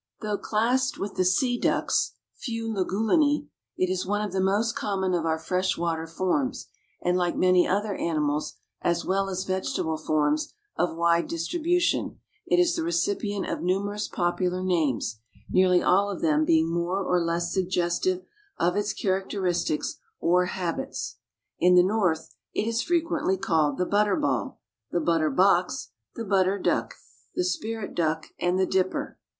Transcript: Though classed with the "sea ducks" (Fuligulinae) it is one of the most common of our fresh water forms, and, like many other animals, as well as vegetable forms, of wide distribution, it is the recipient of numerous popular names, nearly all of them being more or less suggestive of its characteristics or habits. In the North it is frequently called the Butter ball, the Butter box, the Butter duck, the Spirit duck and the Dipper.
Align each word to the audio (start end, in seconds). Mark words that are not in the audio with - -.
Though 0.21 0.39
classed 0.39 0.97
with 0.97 1.13
the 1.13 1.23
"sea 1.23 1.59
ducks" 1.59 2.13
(Fuligulinae) 2.33 3.45
it 3.77 3.87
is 3.87 4.03
one 4.03 4.23
of 4.23 4.31
the 4.31 4.41
most 4.41 4.75
common 4.75 5.13
of 5.13 5.27
our 5.27 5.37
fresh 5.37 5.77
water 5.77 6.07
forms, 6.07 6.69
and, 7.03 7.17
like 7.19 7.35
many 7.37 7.67
other 7.67 7.93
animals, 7.93 8.55
as 8.81 9.05
well 9.05 9.29
as 9.29 9.43
vegetable 9.43 9.99
forms, 9.99 10.55
of 10.75 10.95
wide 10.97 11.27
distribution, 11.27 12.17
it 12.47 12.57
is 12.59 12.75
the 12.75 12.81
recipient 12.81 13.45
of 13.47 13.61
numerous 13.61 14.07
popular 14.07 14.63
names, 14.63 15.19
nearly 15.51 15.83
all 15.83 16.09
of 16.09 16.23
them 16.23 16.45
being 16.45 16.67
more 16.73 17.03
or 17.03 17.21
less 17.23 17.53
suggestive 17.53 18.23
of 18.57 18.75
its 18.75 18.93
characteristics 18.93 19.99
or 20.19 20.45
habits. 20.47 21.17
In 21.59 21.75
the 21.75 21.83
North 21.83 22.33
it 22.55 22.65
is 22.67 22.81
frequently 22.81 23.37
called 23.37 23.77
the 23.77 23.85
Butter 23.85 24.15
ball, 24.15 24.59
the 24.89 24.99
Butter 24.99 25.29
box, 25.29 25.91
the 26.15 26.25
Butter 26.25 26.57
duck, 26.57 26.95
the 27.35 27.43
Spirit 27.45 27.93
duck 27.93 28.25
and 28.39 28.57
the 28.57 28.65
Dipper. 28.65 29.19